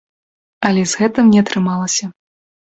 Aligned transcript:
Але 0.69 0.81
з 0.95 1.03
гэтым 1.03 1.31
не 1.35 1.39
атрымалася. 1.45 2.05